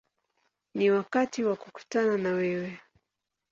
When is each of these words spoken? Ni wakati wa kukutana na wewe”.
Ni 0.75 0.91
wakati 0.91 1.43
wa 1.43 1.55
kukutana 1.55 2.17
na 2.17 2.29
wewe”. 2.31 2.79